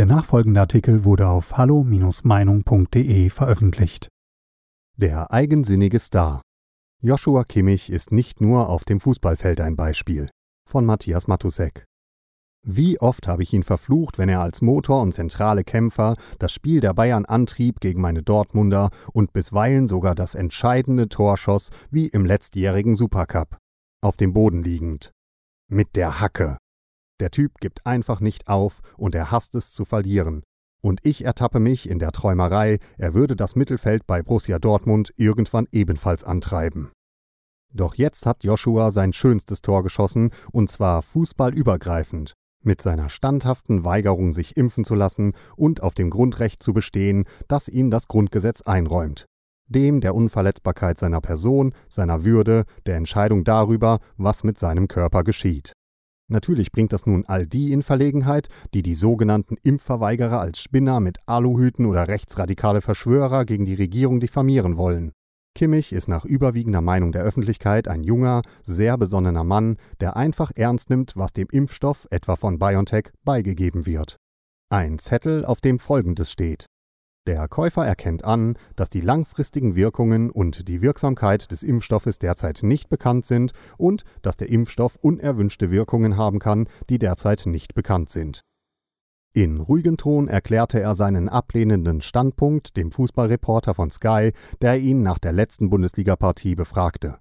Der 0.00 0.06
nachfolgende 0.06 0.60
Artikel 0.60 1.04
wurde 1.04 1.28
auf 1.28 1.58
hallo-meinung.de 1.58 3.28
veröffentlicht. 3.28 4.08
Der 4.96 5.30
eigensinnige 5.30 5.98
Star. 5.98 6.40
Joshua 7.02 7.44
Kimmich 7.44 7.90
ist 7.90 8.10
nicht 8.10 8.40
nur 8.40 8.70
auf 8.70 8.86
dem 8.86 8.98
Fußballfeld 8.98 9.60
ein 9.60 9.76
Beispiel. 9.76 10.30
Von 10.66 10.86
Matthias 10.86 11.26
Matusek. 11.26 11.84
Wie 12.66 12.98
oft 12.98 13.28
habe 13.28 13.42
ich 13.42 13.52
ihn 13.52 13.62
verflucht, 13.62 14.16
wenn 14.16 14.30
er 14.30 14.40
als 14.40 14.62
Motor 14.62 15.02
und 15.02 15.12
zentrale 15.12 15.64
Kämpfer 15.64 16.16
das 16.38 16.54
Spiel 16.54 16.80
der 16.80 16.94
Bayern 16.94 17.26
antrieb 17.26 17.80
gegen 17.80 18.00
meine 18.00 18.22
Dortmunder 18.22 18.88
und 19.12 19.34
bisweilen 19.34 19.86
sogar 19.86 20.14
das 20.14 20.34
entscheidende 20.34 21.10
Tor 21.10 21.36
schoss, 21.36 21.68
wie 21.90 22.06
im 22.06 22.24
letztjährigen 22.24 22.96
Supercup. 22.96 23.58
Auf 24.00 24.16
dem 24.16 24.32
Boden 24.32 24.62
liegend. 24.62 25.10
Mit 25.68 25.94
der 25.94 26.20
Hacke. 26.20 26.56
Der 27.20 27.30
Typ 27.30 27.60
gibt 27.60 27.86
einfach 27.86 28.20
nicht 28.20 28.48
auf 28.48 28.80
und 28.96 29.14
er 29.14 29.30
hasst 29.30 29.54
es 29.54 29.72
zu 29.72 29.84
verlieren. 29.84 30.42
Und 30.82 31.00
ich 31.04 31.24
ertappe 31.24 31.60
mich 31.60 31.88
in 31.88 31.98
der 31.98 32.12
Träumerei, 32.12 32.78
er 32.96 33.12
würde 33.12 33.36
das 33.36 33.54
Mittelfeld 33.54 34.06
bei 34.06 34.22
Borussia 34.22 34.58
Dortmund 34.58 35.12
irgendwann 35.16 35.68
ebenfalls 35.70 36.24
antreiben. 36.24 36.90
Doch 37.72 37.94
jetzt 37.94 38.24
hat 38.24 38.42
Joshua 38.42 38.90
sein 38.90 39.12
schönstes 39.12 39.60
Tor 39.60 39.82
geschossen, 39.82 40.30
und 40.50 40.70
zwar 40.70 41.02
fußballübergreifend, 41.02 42.32
mit 42.62 42.80
seiner 42.80 43.10
standhaften 43.10 43.84
Weigerung, 43.84 44.32
sich 44.32 44.56
impfen 44.56 44.84
zu 44.84 44.94
lassen 44.94 45.34
und 45.56 45.82
auf 45.82 45.94
dem 45.94 46.08
Grundrecht 46.08 46.62
zu 46.62 46.72
bestehen, 46.72 47.24
das 47.46 47.68
ihm 47.68 47.90
das 47.90 48.08
Grundgesetz 48.08 48.62
einräumt. 48.62 49.26
Dem 49.68 50.00
der 50.00 50.14
Unverletzbarkeit 50.14 50.98
seiner 50.98 51.20
Person, 51.20 51.74
seiner 51.88 52.24
Würde, 52.24 52.64
der 52.86 52.96
Entscheidung 52.96 53.44
darüber, 53.44 54.00
was 54.16 54.42
mit 54.42 54.58
seinem 54.58 54.88
Körper 54.88 55.22
geschieht. 55.22 55.74
Natürlich 56.30 56.70
bringt 56.70 56.92
das 56.92 57.06
nun 57.06 57.24
all 57.26 57.44
die 57.44 57.72
in 57.72 57.82
Verlegenheit, 57.82 58.48
die 58.72 58.82
die 58.82 58.94
sogenannten 58.94 59.56
Impfverweigerer 59.62 60.40
als 60.40 60.60
Spinner 60.60 61.00
mit 61.00 61.18
Aluhüten 61.26 61.86
oder 61.86 62.06
rechtsradikale 62.06 62.80
Verschwörer 62.80 63.44
gegen 63.44 63.66
die 63.66 63.74
Regierung 63.74 64.20
diffamieren 64.20 64.76
wollen. 64.76 65.10
Kimmich 65.56 65.92
ist 65.92 66.06
nach 66.06 66.24
überwiegender 66.24 66.80
Meinung 66.80 67.10
der 67.10 67.22
Öffentlichkeit 67.22 67.88
ein 67.88 68.04
junger, 68.04 68.42
sehr 68.62 68.96
besonnener 68.96 69.42
Mann, 69.42 69.76
der 69.98 70.16
einfach 70.16 70.52
ernst 70.54 70.88
nimmt, 70.88 71.16
was 71.16 71.32
dem 71.32 71.48
Impfstoff, 71.50 72.06
etwa 72.10 72.36
von 72.36 72.60
BioNTech, 72.60 73.10
beigegeben 73.24 73.84
wird. 73.84 74.16
Ein 74.70 75.00
Zettel, 75.00 75.44
auf 75.44 75.60
dem 75.60 75.80
Folgendes 75.80 76.30
steht. 76.30 76.66
Der 77.30 77.46
Käufer 77.46 77.86
erkennt 77.86 78.24
an, 78.24 78.58
dass 78.74 78.90
die 78.90 79.00
langfristigen 79.00 79.76
Wirkungen 79.76 80.30
und 80.30 80.66
die 80.66 80.82
Wirksamkeit 80.82 81.52
des 81.52 81.62
Impfstoffes 81.62 82.18
derzeit 82.18 82.64
nicht 82.64 82.88
bekannt 82.88 83.24
sind 83.24 83.52
und 83.78 84.02
dass 84.22 84.36
der 84.36 84.48
Impfstoff 84.48 84.96
unerwünschte 84.96 85.70
Wirkungen 85.70 86.16
haben 86.16 86.40
kann, 86.40 86.66
die 86.88 86.98
derzeit 86.98 87.46
nicht 87.46 87.76
bekannt 87.76 88.08
sind. 88.08 88.40
In 89.32 89.60
ruhigem 89.60 89.96
Ton 89.96 90.26
erklärte 90.26 90.80
er 90.80 90.96
seinen 90.96 91.28
ablehnenden 91.28 92.00
Standpunkt 92.00 92.76
dem 92.76 92.90
Fußballreporter 92.90 93.74
von 93.74 93.92
Sky, 93.92 94.32
der 94.60 94.80
ihn 94.80 95.04
nach 95.04 95.20
der 95.20 95.32
letzten 95.32 95.70
Bundesligapartie 95.70 96.56
befragte. 96.56 97.18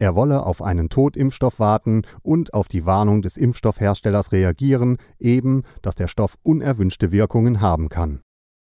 Er 0.00 0.16
wolle 0.16 0.44
auf 0.44 0.60
einen 0.60 0.88
Totimpfstoff 0.88 1.60
warten 1.60 2.02
und 2.22 2.52
auf 2.52 2.66
die 2.66 2.84
Warnung 2.84 3.22
des 3.22 3.36
Impfstoffherstellers 3.36 4.32
reagieren, 4.32 4.96
eben, 5.20 5.62
dass 5.82 5.94
der 5.94 6.08
Stoff 6.08 6.36
unerwünschte 6.42 7.12
Wirkungen 7.12 7.60
haben 7.60 7.88
kann. 7.88 8.22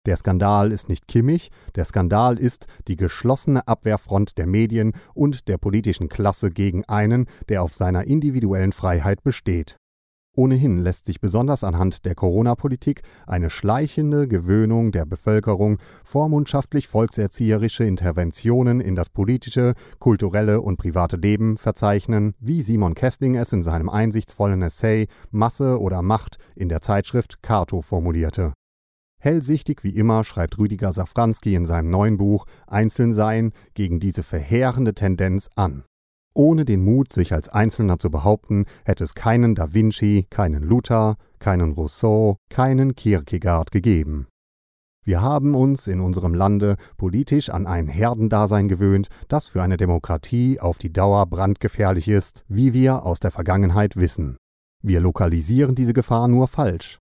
Der 0.06 0.18
Skandal 0.18 0.70
ist 0.70 0.90
nicht 0.90 1.08
Kimmich, 1.08 1.50
der 1.76 1.86
Skandal 1.86 2.38
ist 2.38 2.66
die 2.88 2.96
geschlossene 2.96 3.66
Abwehrfront 3.66 4.36
der 4.36 4.46
Medien 4.46 4.92
und 5.14 5.48
der 5.48 5.56
politischen 5.56 6.10
Klasse 6.10 6.50
gegen 6.50 6.84
einen, 6.84 7.26
der 7.48 7.62
auf 7.62 7.72
seiner 7.72 8.04
individuellen 8.04 8.72
Freiheit 8.72 9.22
besteht. 9.22 9.76
Ohnehin 10.36 10.78
lässt 10.78 11.06
sich 11.06 11.20
besonders 11.20 11.62
anhand 11.62 12.04
der 12.04 12.16
Corona-Politik 12.16 13.02
eine 13.26 13.50
schleichende 13.50 14.26
Gewöhnung 14.26 14.90
der 14.90 15.06
Bevölkerung 15.06 15.78
vormundschaftlich 16.02 16.88
volkserzieherische 16.88 17.84
Interventionen 17.84 18.80
in 18.80 18.96
das 18.96 19.10
politische, 19.10 19.74
kulturelle 20.00 20.60
und 20.60 20.76
private 20.76 21.16
Leben 21.16 21.56
verzeichnen, 21.56 22.34
wie 22.40 22.62
Simon 22.62 22.94
Kessling 22.94 23.36
es 23.36 23.52
in 23.52 23.62
seinem 23.62 23.88
einsichtsvollen 23.88 24.60
Essay 24.62 25.06
Masse 25.30 25.80
oder 25.80 26.02
Macht 26.02 26.38
in 26.56 26.68
der 26.68 26.80
Zeitschrift 26.80 27.40
Cato 27.42 27.80
formulierte. 27.80 28.52
Hellsichtig 29.24 29.84
wie 29.84 29.96
immer 29.96 30.22
schreibt 30.22 30.58
Rüdiger 30.58 30.92
Safranski 30.92 31.54
in 31.54 31.64
seinem 31.64 31.88
neuen 31.88 32.18
Buch 32.18 32.44
Einzelnsein 32.66 33.52
gegen 33.72 33.98
diese 33.98 34.22
verheerende 34.22 34.92
Tendenz 34.92 35.48
an. 35.56 35.84
Ohne 36.34 36.66
den 36.66 36.84
Mut, 36.84 37.10
sich 37.10 37.32
als 37.32 37.48
Einzelner 37.48 37.98
zu 37.98 38.10
behaupten, 38.10 38.66
hätte 38.84 39.02
es 39.02 39.14
keinen 39.14 39.54
Da 39.54 39.72
Vinci, 39.72 40.26
keinen 40.28 40.62
Luther, 40.62 41.16
keinen 41.38 41.72
Rousseau, 41.72 42.36
keinen 42.50 42.96
Kierkegaard 42.96 43.70
gegeben. 43.70 44.26
Wir 45.06 45.22
haben 45.22 45.54
uns 45.54 45.86
in 45.86 46.00
unserem 46.00 46.34
Lande 46.34 46.76
politisch 46.98 47.48
an 47.48 47.66
ein 47.66 47.88
Herdendasein 47.88 48.68
gewöhnt, 48.68 49.08
das 49.28 49.48
für 49.48 49.62
eine 49.62 49.78
Demokratie 49.78 50.60
auf 50.60 50.76
die 50.76 50.92
Dauer 50.92 51.24
brandgefährlich 51.24 52.08
ist, 52.08 52.44
wie 52.48 52.74
wir 52.74 53.06
aus 53.06 53.20
der 53.20 53.30
Vergangenheit 53.30 53.96
wissen. 53.96 54.36
Wir 54.82 55.00
lokalisieren 55.00 55.74
diese 55.74 55.94
Gefahr 55.94 56.28
nur 56.28 56.46
falsch. 56.46 56.98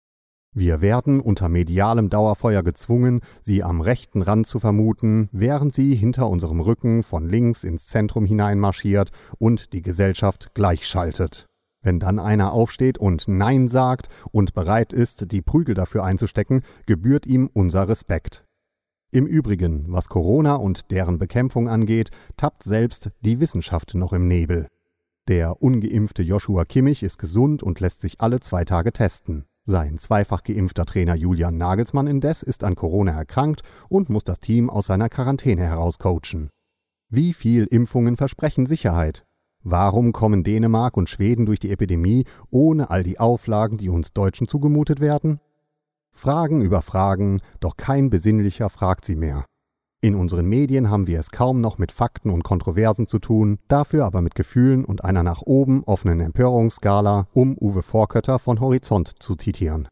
Wir 0.55 0.81
werden 0.81 1.19
unter 1.19 1.49
medialem 1.49 2.11
Dauerfeuer 2.11 2.61
gezwungen, 2.61 3.21
sie 3.41 3.63
am 3.63 3.81
rechten 3.81 4.21
Rand 4.21 4.45
zu 4.45 4.59
vermuten, 4.59 5.27
während 5.31 5.73
sie 5.73 5.95
hinter 5.95 6.29
unserem 6.29 6.59
Rücken 6.59 7.01
von 7.01 7.27
links 7.27 7.63
ins 7.63 7.87
Zentrum 7.87 8.25
hineinmarschiert 8.25 9.09
und 9.39 9.73
die 9.73 9.81
Gesellschaft 9.81 10.53
gleichschaltet. 10.53 11.47
Wenn 11.81 11.99
dann 11.99 12.19
einer 12.19 12.53
aufsteht 12.53 12.99
und 12.99 13.27
Nein 13.27 13.67
sagt 13.67 14.09
und 14.31 14.53
bereit 14.53 14.93
ist, 14.93 15.31
die 15.31 15.41
Prügel 15.41 15.73
dafür 15.73 16.03
einzustecken, 16.03 16.61
gebührt 16.85 17.25
ihm 17.25 17.49
unser 17.51 17.89
Respekt. 17.89 18.45
Im 19.11 19.25
Übrigen, 19.25 19.85
was 19.87 20.07
Corona 20.07 20.55
und 20.55 20.91
deren 20.91 21.17
Bekämpfung 21.17 21.67
angeht, 21.67 22.11
tappt 22.37 22.63
selbst 22.63 23.11
die 23.21 23.39
Wissenschaft 23.39 23.95
noch 23.95 24.13
im 24.13 24.27
Nebel. 24.27 24.67
Der 25.27 25.61
ungeimpfte 25.61 26.21
Joshua 26.21 26.63
Kimmich 26.63 27.01
ist 27.01 27.17
gesund 27.17 27.63
und 27.63 27.79
lässt 27.79 28.01
sich 28.01 28.21
alle 28.21 28.39
zwei 28.39 28.65
Tage 28.65 28.93
testen. 28.93 29.45
Sein 29.65 29.97
zweifach 29.97 30.43
geimpfter 30.43 30.85
Trainer 30.85 31.15
Julian 31.15 31.57
Nagelsmann 31.57 32.07
indes 32.07 32.43
ist 32.43 32.65
an 32.65 32.75
Corona 32.75 33.13
erkrankt 33.13 33.61
und 33.87 34.09
muss 34.09 34.25
das 34.25 34.41
Team 34.41 34.69
aus 34.69 34.87
seiner 34.87 35.07
Quarantäne 35.07 35.61
herauscoachen. 35.61 36.49
Wie 37.09 37.31
viel 37.31 37.65
Impfungen 37.65 38.17
versprechen 38.17 38.65
Sicherheit? 38.65 39.23
Warum 39.63 40.11
kommen 40.11 40.43
Dänemark 40.43 40.97
und 40.97 41.09
Schweden 41.09 41.45
durch 41.45 41.59
die 41.59 41.71
Epidemie 41.71 42.25
ohne 42.49 42.89
all 42.89 43.03
die 43.03 43.21
Auflagen, 43.21 43.77
die 43.77 43.87
uns 43.87 44.11
Deutschen 44.11 44.49
zugemutet 44.49 44.99
werden? 44.99 45.39
Fragen 46.11 46.61
über 46.61 46.81
Fragen, 46.81 47.39
doch 47.61 47.77
kein 47.77 48.09
Besinnlicher 48.09 48.69
fragt 48.69 49.05
sie 49.05 49.15
mehr. 49.15 49.45
In 50.03 50.15
unseren 50.15 50.47
Medien 50.47 50.89
haben 50.89 51.07
wir 51.07 51.17
es 51.17 51.31
kaum 51.31 51.61
noch 51.61 51.77
mit 51.77 51.93
Fakten 51.93 52.29
und 52.29 52.43
Kontroversen 52.43 53.07
zu 53.07 53.19
tun, 53.19 53.57
dafür 53.69 54.03
aber 54.03 54.21
mit 54.21 54.35
Gefühlen 54.35 54.83
und 54.83 55.05
einer 55.05 55.23
nach 55.23 55.41
oben 55.43 55.85
offenen 55.85 56.19
Empörungsskala, 56.19 57.27
um 57.31 57.57
Uwe 57.57 57.83
Vorkötter 57.83 58.37
von 58.37 58.59
Horizont 58.59 59.13
zu 59.19 59.35
zitieren. 59.35 59.87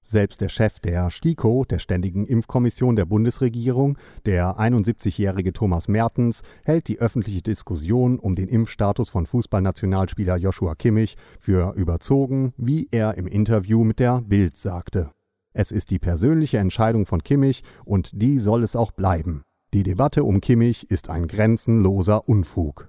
Selbst 0.00 0.42
der 0.42 0.48
Chef 0.48 0.78
der 0.78 1.10
STIKO, 1.10 1.64
der 1.64 1.80
Ständigen 1.80 2.24
Impfkommission 2.24 2.94
der 2.94 3.06
Bundesregierung, 3.06 3.98
der 4.26 4.60
71-jährige 4.60 5.52
Thomas 5.52 5.88
Mertens, 5.88 6.42
hält 6.62 6.86
die 6.86 7.00
öffentliche 7.00 7.42
Diskussion 7.42 8.20
um 8.20 8.36
den 8.36 8.48
Impfstatus 8.48 9.08
von 9.08 9.26
Fußballnationalspieler 9.26 10.36
Joshua 10.36 10.76
Kimmich 10.76 11.16
für 11.40 11.74
überzogen, 11.74 12.52
wie 12.56 12.86
er 12.92 13.14
im 13.16 13.26
Interview 13.26 13.82
mit 13.82 13.98
der 13.98 14.20
Bild 14.20 14.56
sagte. 14.56 15.10
Es 15.52 15.72
ist 15.72 15.90
die 15.90 15.98
persönliche 15.98 16.58
Entscheidung 16.58 17.06
von 17.06 17.24
Kimmich 17.24 17.64
und 17.84 18.10
die 18.22 18.38
soll 18.38 18.62
es 18.62 18.76
auch 18.76 18.92
bleiben. 18.92 19.42
Die 19.74 19.82
Debatte 19.82 20.24
um 20.24 20.40
Kimmich 20.40 20.90
ist 20.90 21.10
ein 21.10 21.26
grenzenloser 21.26 22.26
Unfug. 22.26 22.88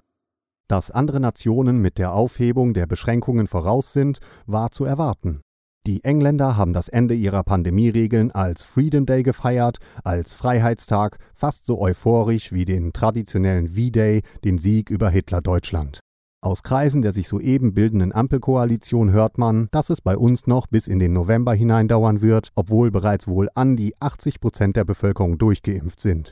Dass 0.70 0.92
andere 0.92 1.20
Nationen 1.20 1.82
mit 1.82 1.98
der 1.98 2.14
Aufhebung 2.14 2.74
der 2.74 2.86
Beschränkungen 2.86 3.48
voraus 3.48 3.92
sind, 3.92 4.20
war 4.46 4.72
zu 4.72 4.86
erwarten. 4.86 5.42
Die 5.86 6.06
Engländer 6.06 6.56
haben 6.56 6.72
das 6.72 6.88
Ende 6.88 7.16
ihrer 7.16 7.44
Pandemieregeln 7.44 8.32
als 8.32 8.64
Freedom 8.64 9.06
Day 9.06 9.24
gefeiert, 9.24 9.80
als 10.06 10.36
Freiheitstag, 10.36 11.18
fast 11.34 11.66
so 11.66 11.82
euphorisch 11.82 12.54
wie 12.54 12.64
den 12.64 12.94
traditionellen 12.94 13.68
V-Day, 13.68 14.22
den 14.46 14.58
Sieg 14.58 14.90
über 14.90 15.10
Hitler-Deutschland. 15.10 16.00
Aus 16.42 16.64
Kreisen 16.64 17.02
der 17.02 17.12
sich 17.12 17.28
soeben 17.28 17.74
bildenden 17.74 18.14
Ampelkoalition 18.16 19.12
hört 19.12 19.38
man, 19.38 19.68
dass 19.72 19.90
es 19.90 20.00
bei 20.00 20.16
uns 20.16 20.48
noch 20.48 20.68
bis 20.68 20.88
in 20.88 21.00
den 21.00 21.12
November 21.12 21.54
hinein 21.54 21.90
dauern 21.90 22.22
wird, 22.22 22.52
obwohl 22.56 22.90
bereits 22.90 23.28
wohl 23.28 23.50
an 23.56 23.76
die 23.76 24.00
80 24.00 24.40
Prozent 24.40 24.78
der 24.78 24.86
Bevölkerung 24.86 25.38
durchgeimpft 25.38 26.00
sind. 26.00 26.32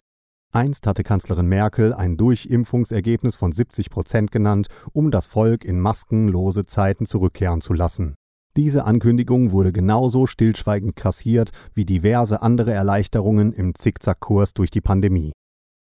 Einst 0.54 0.88
hatte 0.88 1.04
Kanzlerin 1.04 1.48
Merkel 1.48 1.94
ein 1.94 2.18
Durchimpfungsergebnis 2.18 3.36
von 3.36 3.52
70 3.52 3.90
Prozent 3.90 4.32
genannt, 4.32 4.68
um 4.94 5.12
das 5.12 5.26
Volk 5.26 5.66
in 5.66 5.80
maskenlose 5.80 6.66
Zeiten 6.66 7.06
zurückkehren 7.06 7.62
zu 7.62 7.74
lassen. 7.74 8.16
Diese 8.56 8.86
Ankündigung 8.86 9.52
wurde 9.52 9.72
genauso 9.72 10.26
stillschweigend 10.26 10.96
kassiert 10.96 11.52
wie 11.74 11.86
diverse 11.86 12.42
andere 12.42 12.72
Erleichterungen 12.72 13.54
im 13.54 13.76
Zickzackkurs 13.76 14.54
durch 14.54 14.72
die 14.72 14.82
Pandemie. 14.82 15.32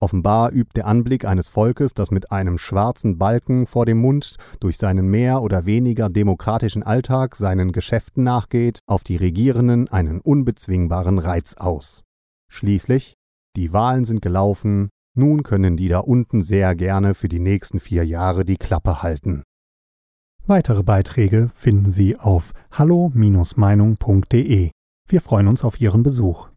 Offenbar 0.00 0.53
übt 0.53 0.73
der 0.75 0.87
Anblick 0.87 1.25
eines 1.25 1.49
Volkes, 1.49 1.94
das 1.94 2.11
mit 2.11 2.32
einem 2.32 2.58
schwarzen 2.58 3.19
Balken 3.19 3.67
vor 3.67 3.85
dem 3.85 3.99
Mund 3.99 4.37
durch 4.58 4.79
seinen 4.79 5.06
mehr 5.06 5.43
oder 5.43 5.67
weniger 5.67 6.08
demokratischen 6.08 6.82
Alltag 6.82 7.37
seinen 7.37 7.73
Geschäften 7.73 8.25
nachgeht, 8.25 8.79
auf 8.87 9.05
die 9.05 9.17
Regierenden 9.17 9.88
einen 9.88 10.20
unbezwingbaren 10.20 11.19
Reiz 11.19 11.55
aus. 11.55 12.03
Schließlich, 12.49 13.15
die 13.56 13.72
Wahlen 13.72 14.04
sind 14.04 14.22
gelaufen, 14.22 14.90
nun 15.14 15.43
können 15.43 15.76
die 15.76 15.88
da 15.88 15.99
unten 15.99 16.43
sehr 16.43 16.75
gerne 16.75 17.14
für 17.14 17.28
die 17.28 17.40
nächsten 17.40 17.81
vier 17.81 18.04
Jahre 18.06 18.44
die 18.44 18.56
Klappe 18.56 19.02
halten. 19.02 19.43
Weitere 20.46 20.82
Beiträge 20.82 21.50
finden 21.54 21.90
Sie 21.90 22.16
auf 22.19 22.52
hallo-meinung.de. 22.72 24.70
Wir 25.08 25.20
freuen 25.20 25.49
uns 25.49 25.64
auf 25.64 25.81
Ihren 25.81 26.02
Besuch. 26.02 26.51